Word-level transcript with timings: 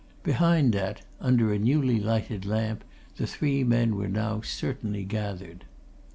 Behind 0.23 0.73
that, 0.73 1.01
under 1.19 1.53
a 1.53 1.59
newly 1.59 1.99
lighted 1.99 2.43
lamp, 2.43 2.83
the 3.17 3.27
three 3.27 3.63
men 3.63 3.95
were 3.95 4.07
now 4.09 4.41
certainly 4.41 5.03
gathered. 5.03 5.63